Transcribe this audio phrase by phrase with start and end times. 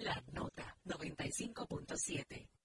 [0.00, 2.59] 95.7.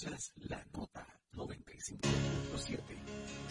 [0.00, 3.49] Escuchas la nota 95.7.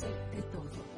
[0.00, 0.89] sé de todo.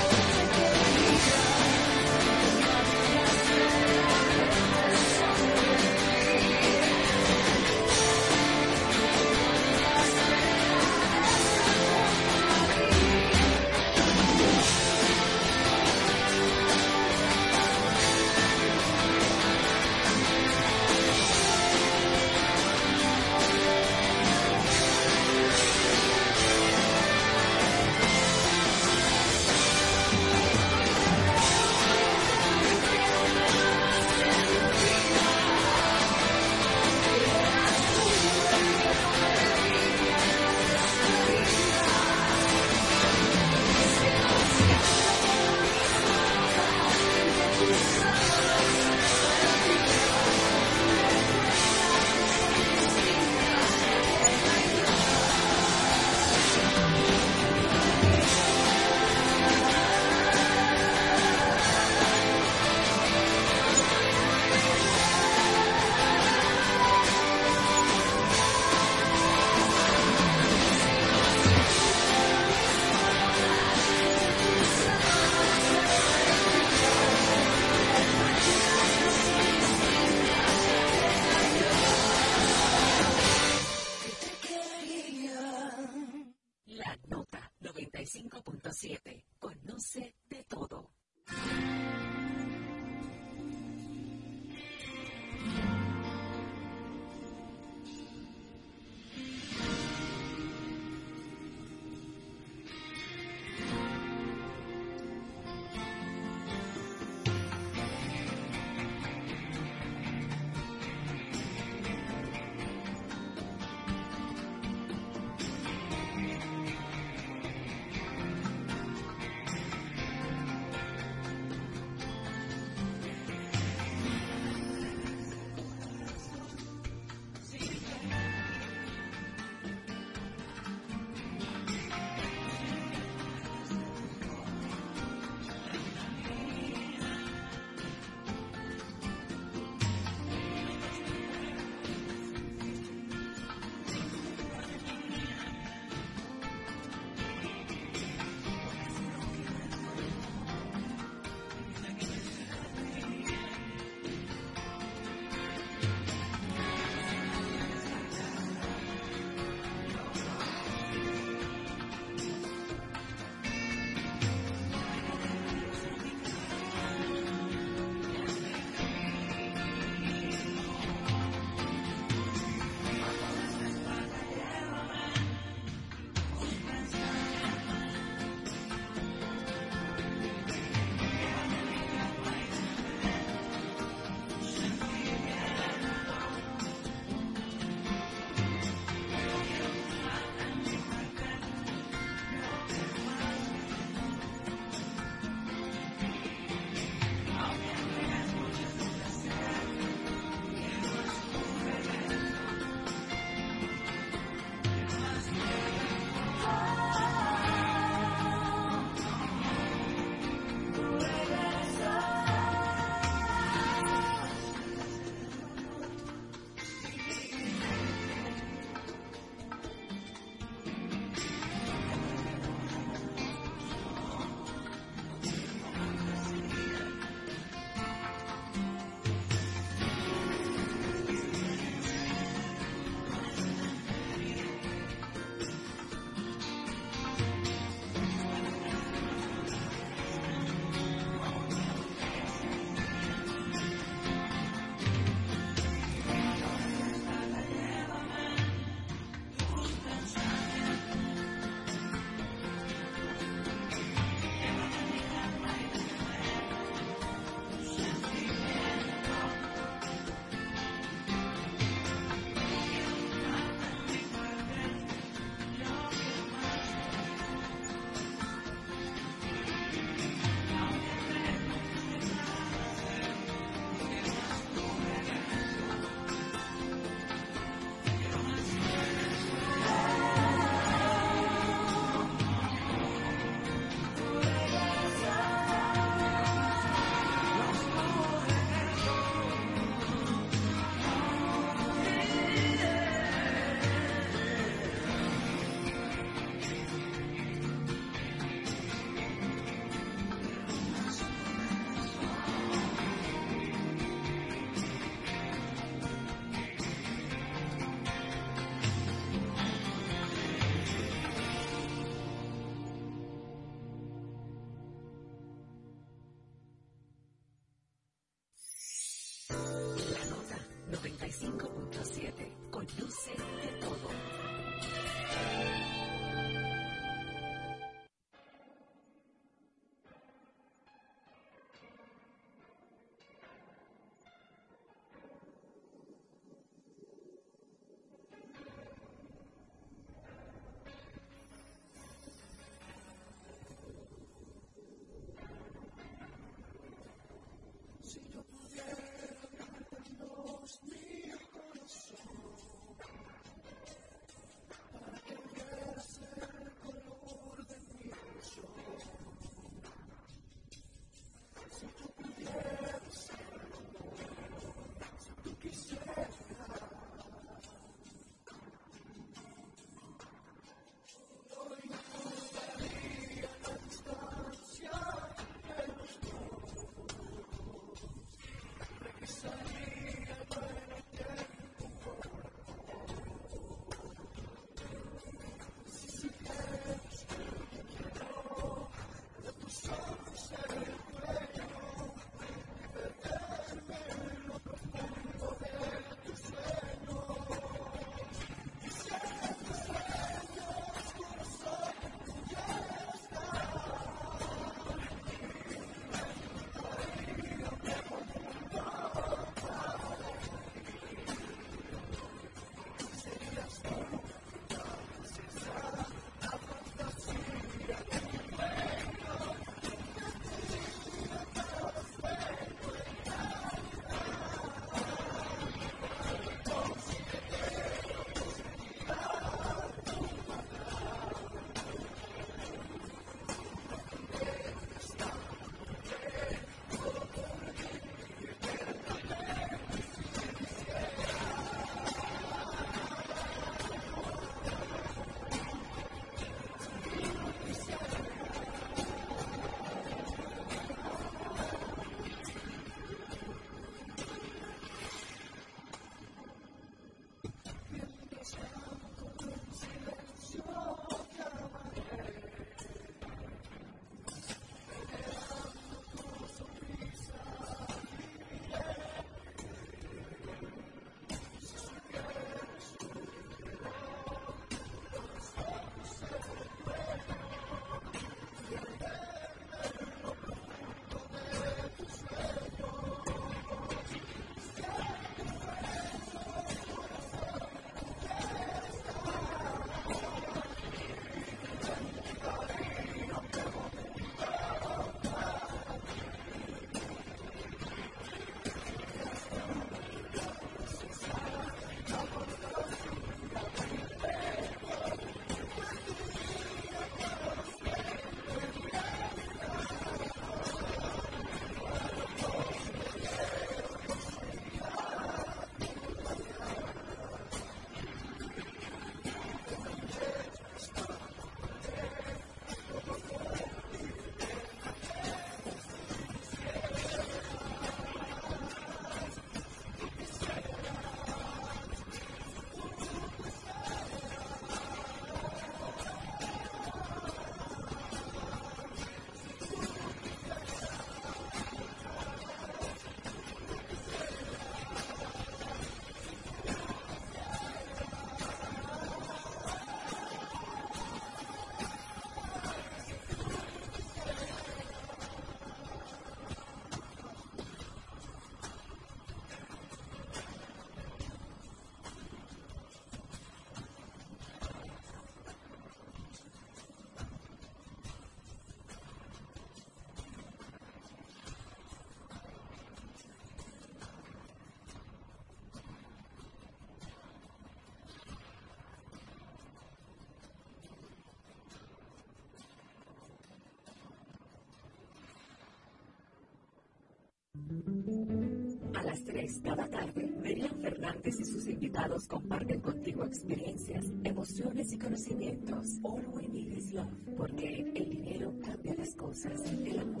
[588.88, 595.78] Las 3 cada tarde, Miriam Fernández y sus invitados comparten contigo experiencias, emociones y conocimientos.
[595.82, 600.00] All we need is love, porque el dinero cambia las cosas, el amor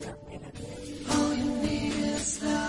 [0.00, 1.14] cambia la vida.
[1.14, 2.63] All you need is love.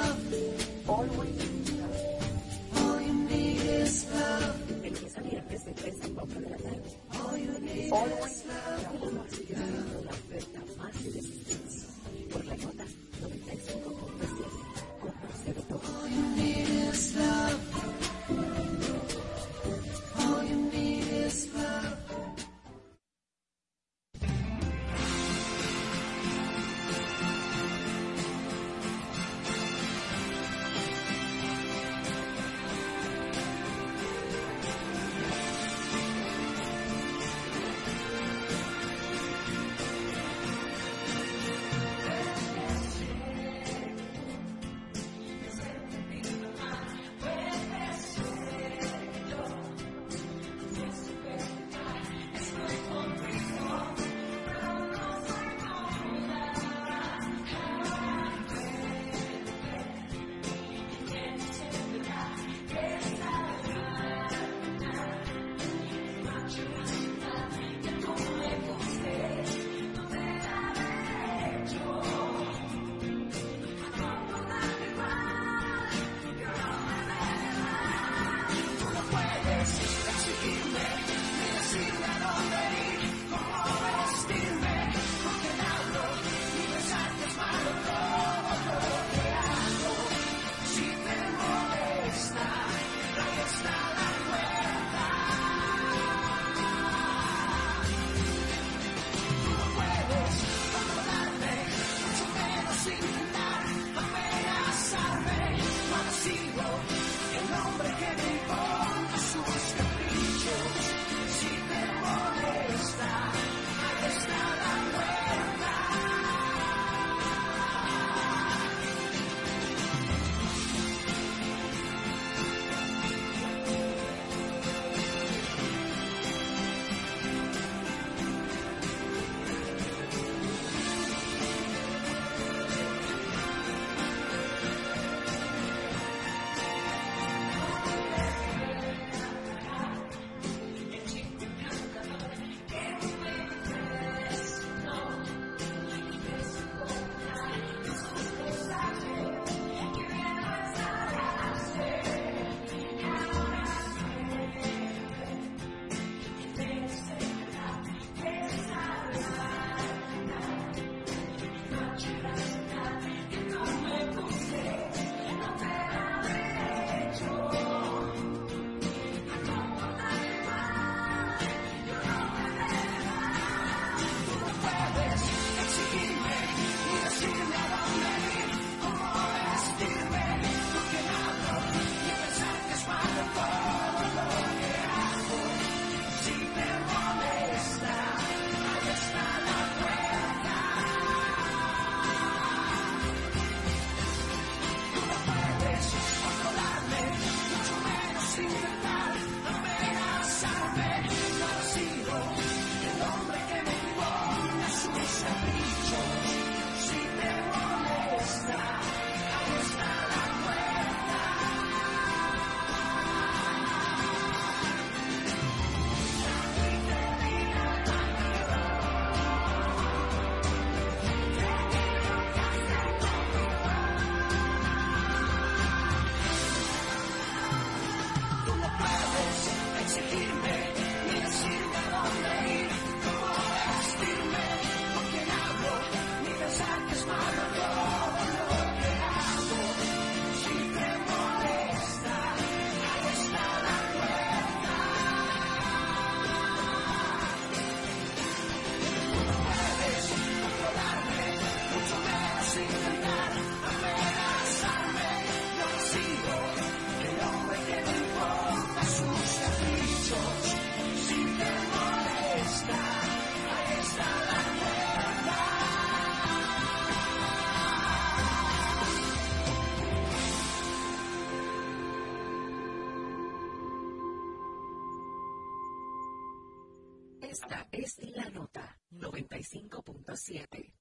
[277.75, 280.74] Es la nota 95.7.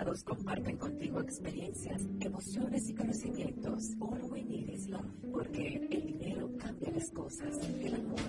[0.00, 3.90] invitados comparten contigo experiencias, emociones y conocimientos.
[4.00, 8.20] All we need is love, porque el dinero cambia las cosas, el amor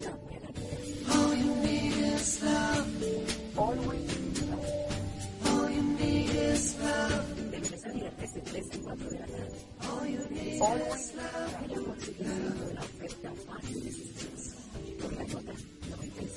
[0.00, 1.14] cambia la vida.
[1.14, 2.86] All you need is love.
[3.56, 4.66] All we need is love.
[5.46, 7.50] All you need is love.
[7.50, 9.58] De lunes a viernes de 3 a 4 de la tarde.
[9.82, 11.60] All you need All is love.
[11.60, 12.66] we need is love.
[12.66, 14.30] de la oferta más irresistible.
[15.00, 16.29] Por la nota 95.7.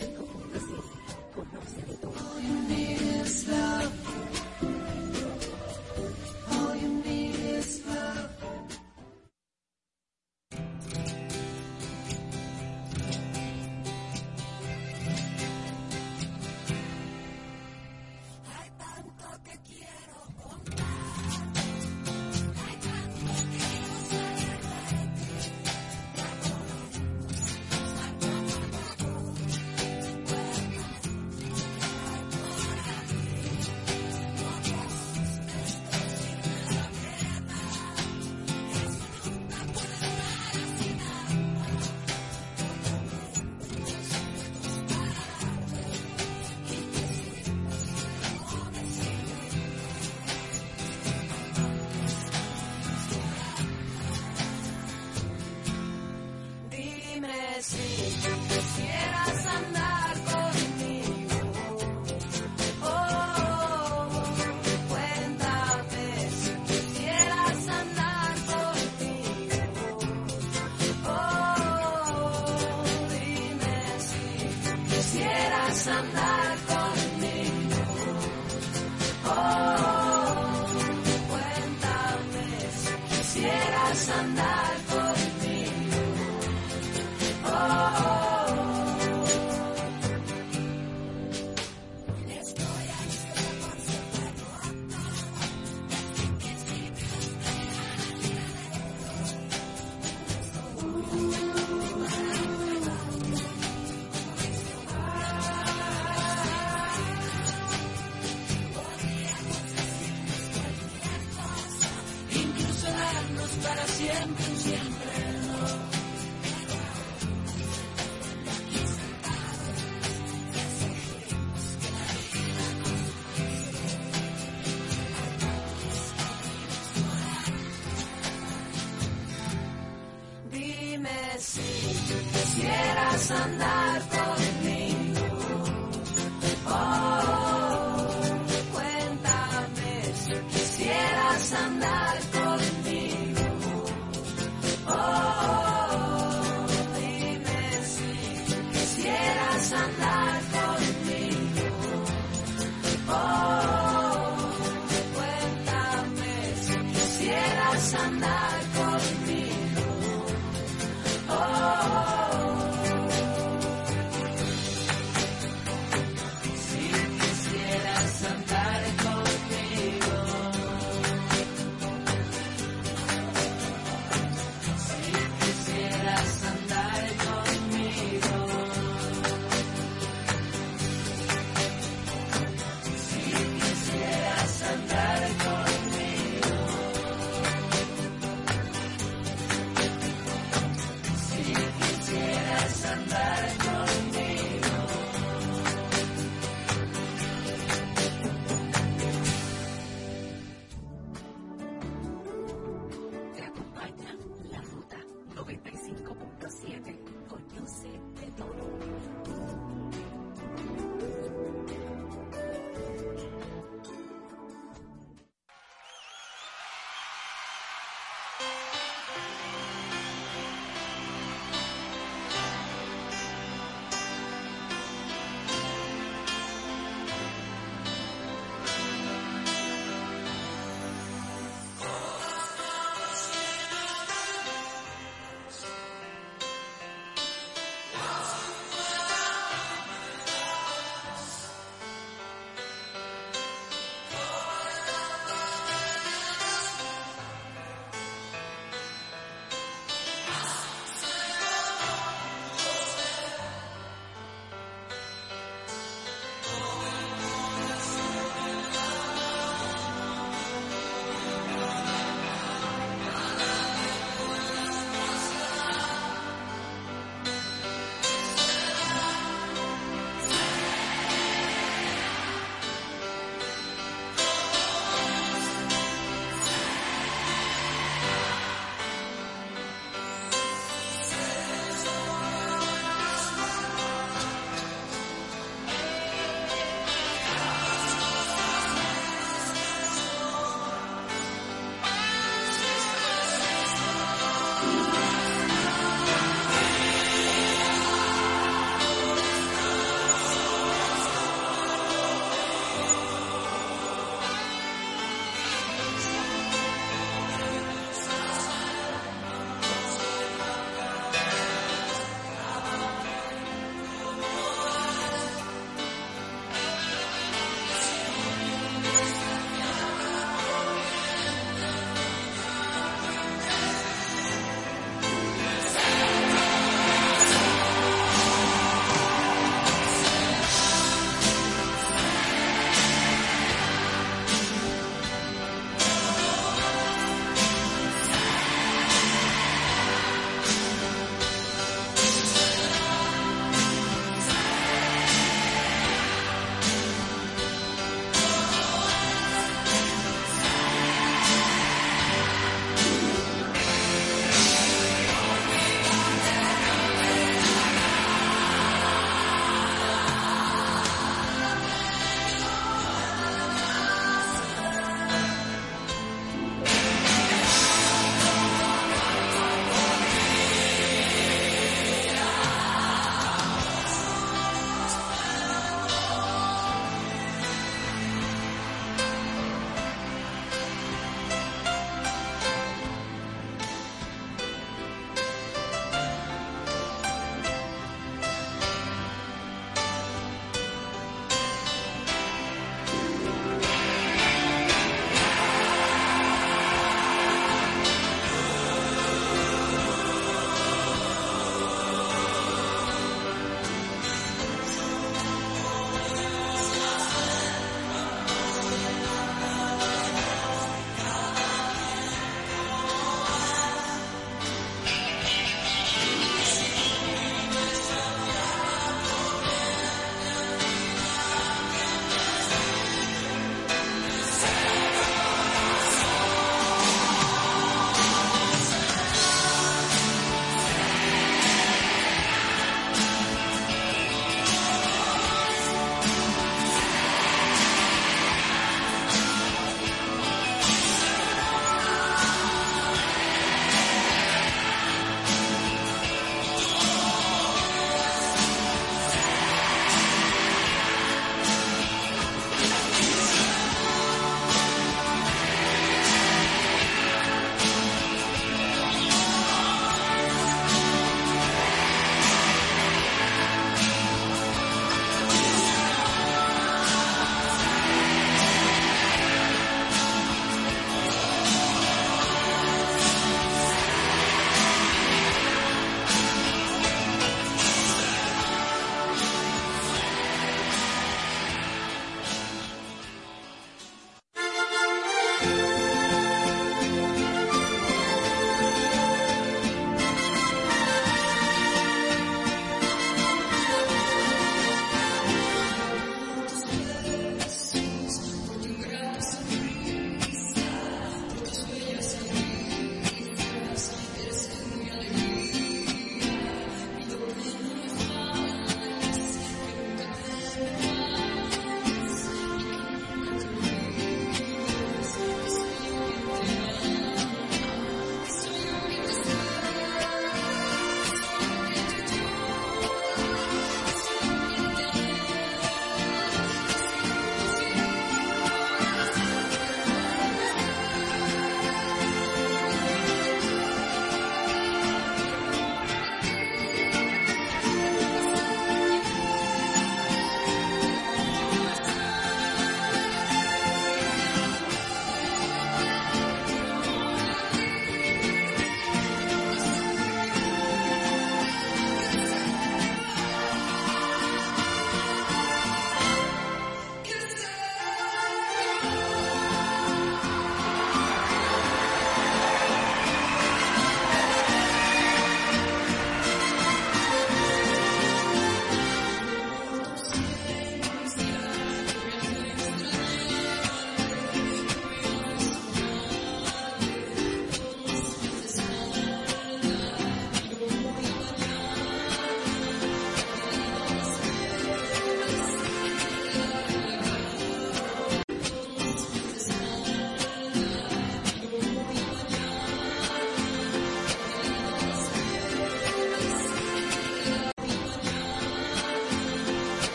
[133.32, 133.83] andar